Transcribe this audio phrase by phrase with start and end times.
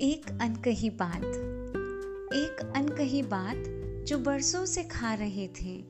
[0.00, 1.24] अनकही बात,
[2.34, 3.56] एक अनकही बात
[4.08, 5.84] जो बरसों से खा रहे थे,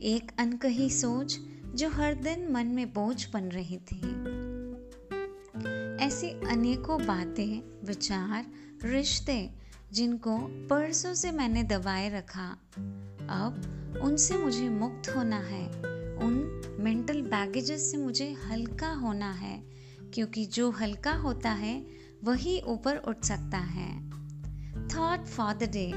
[0.00, 1.38] एक अनकही सोच
[1.74, 3.98] जो हर दिन मन में बोझ बन रही थी।
[6.04, 8.46] ऐसी अनेकों बातें, विचार,
[8.84, 9.50] रिश्ते
[9.92, 12.58] जिनको परसों से मैंने दबाए रखा,
[13.30, 13.62] अब
[14.02, 15.66] उनसे मुझे मुक्त होना है,
[16.16, 19.62] उन मेंटल बैगेजेस से मुझे हल्का होना है,
[20.14, 23.90] क्योंकि जो हल्का होता है वही ऊपर उठ सकता है।
[24.88, 25.90] Thought for the day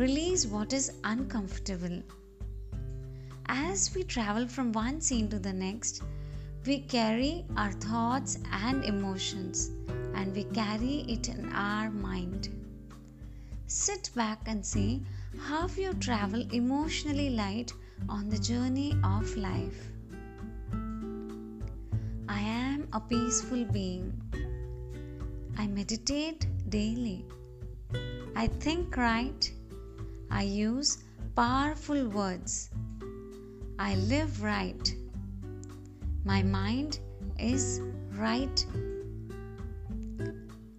[0.00, 2.02] realise what is uncomfortable
[3.50, 6.02] as we travel from one scene to the next
[6.66, 9.68] we carry our thought and emotions
[10.16, 12.46] and we carry it in our mind
[13.70, 14.86] sit back and see
[15.48, 17.72] how you travel emotionally light
[18.10, 19.84] on the journey of life
[22.30, 24.35] I am a peaceful being
[25.58, 27.24] I meditate daily.
[28.34, 29.50] I think right.
[30.30, 30.98] I use
[31.34, 32.70] powerful words.
[33.78, 34.94] I live right.
[36.24, 36.98] My mind
[37.38, 37.80] is
[38.12, 38.66] right.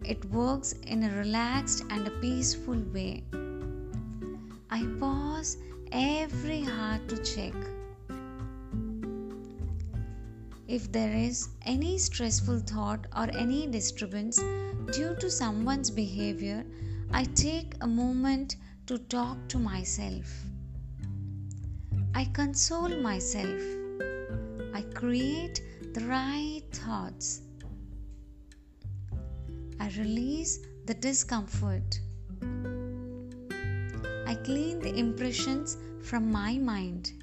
[0.04, 3.24] It works in a relaxed and a peaceful way.
[4.70, 5.58] I pause
[5.92, 7.56] every hour to check.
[10.68, 14.38] If there is any stressful thought or any disturbance
[14.92, 16.66] due to someone's behavior,
[17.10, 18.58] I take a moment
[18.88, 20.30] to talk to myself.
[22.14, 23.62] I console myself.
[24.74, 25.62] I create
[25.94, 27.44] the right thoughts.
[29.80, 32.02] I release the discomfort.
[34.28, 37.14] I clean the impressions from my mind.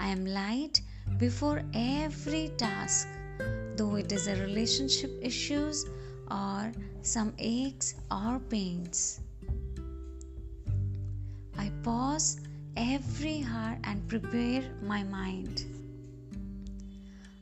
[0.00, 0.80] I am light
[1.18, 3.06] before every task,
[3.76, 5.84] though it is a relationship issues
[6.30, 9.20] or some aches or pains.
[11.58, 12.40] I pause
[12.76, 15.66] every hour and prepare my mind.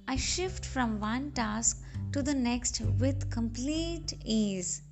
[0.09, 4.83] I shift from one task to the next with complete ease.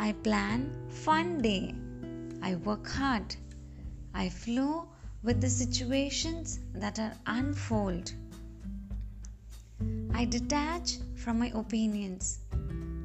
[0.00, 1.72] I plan fun day.
[2.42, 3.36] I work hard.
[4.12, 4.88] I flow
[5.26, 8.12] with the situations that are unfold.
[10.14, 12.38] I detach from my opinions.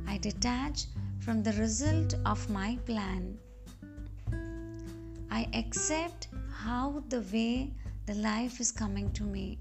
[0.07, 0.85] I detach
[1.19, 3.39] from the result of my plan.
[5.31, 7.73] I accept how the way
[8.05, 9.57] the life is coming to me.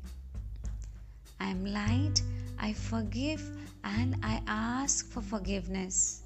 [1.40, 2.22] I am light,
[2.58, 3.42] I forgive,
[3.84, 6.24] and I ask for forgiveness.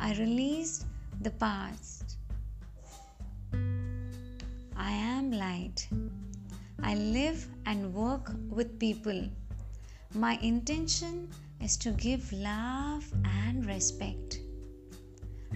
[0.00, 0.84] I release
[1.20, 2.05] the past.
[4.78, 5.88] I am light.
[6.82, 9.26] I live and work with people.
[10.14, 11.30] My intention
[11.62, 14.40] is to give love and respect.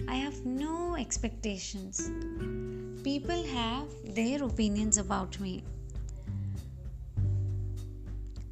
[0.07, 2.09] I have no expectations.
[3.03, 5.63] People have their opinions about me.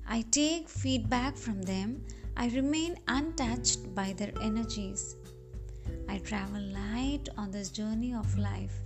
[0.07, 2.05] I take feedback from them.
[2.37, 5.15] I remain untouched by their energies.
[6.07, 8.83] I travel light on this journey of life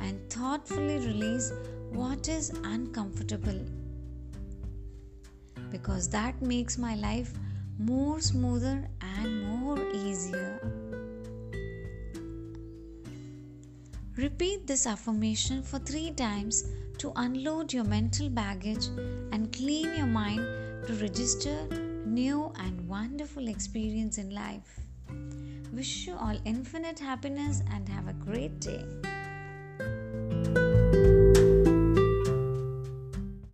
[0.00, 1.52] and thoughtfully release
[1.92, 3.60] what is uncomfortable
[5.70, 7.32] because that makes my life
[7.78, 10.60] more smoother and more easier.
[14.16, 16.64] Repeat this affirmation for three times
[16.98, 18.86] to unload your mental baggage
[19.32, 20.40] and clean your mind
[20.86, 21.66] to register
[22.04, 24.80] new and wonderful experience in life.
[25.72, 28.84] Wish you all infinite happiness and have a great day.